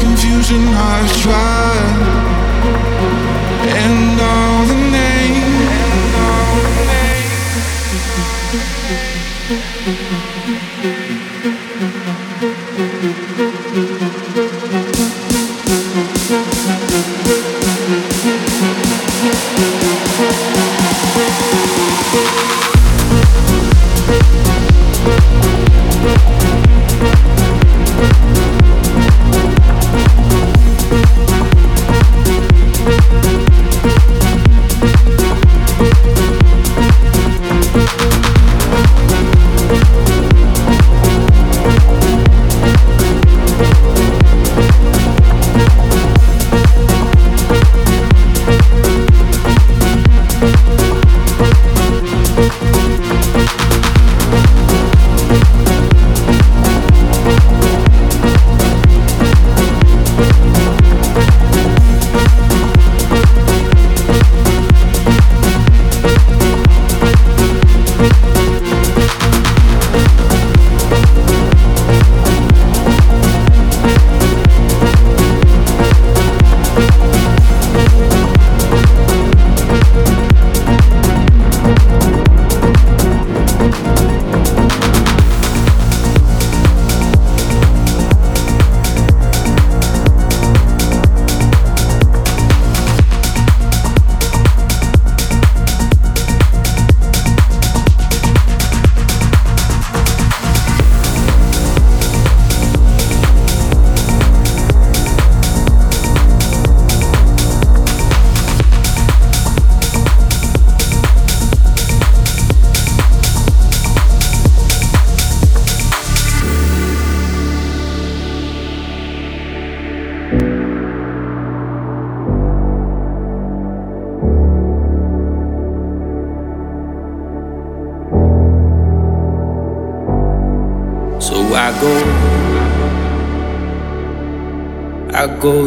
confusion 0.00 0.68
I've 0.68 1.12
tried. 1.22 2.09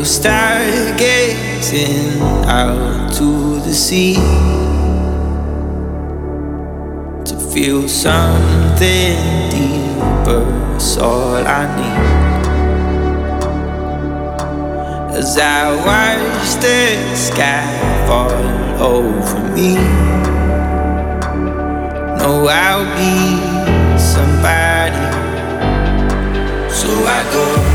stargazing 0.03 2.19
out 2.45 3.13
to 3.13 3.59
the 3.61 3.73
sea 3.73 4.15
to 7.23 7.39
feel 7.53 7.87
something 7.87 9.15
deeper. 9.49 10.43
That's 10.73 10.97
all 10.97 11.35
I 11.35 11.65
need. 11.77 11.97
As 15.17 15.37
I 15.37 15.73
watch 15.87 16.55
the 16.61 16.97
sky 17.15 17.65
fall 18.05 18.31
over 18.83 19.39
me, 19.55 19.75
no, 22.19 22.47
I'll 22.49 22.85
be 22.97 23.15
somebody. 23.97 25.07
So 26.69 26.89
I 27.05 27.23
go. 27.31 27.72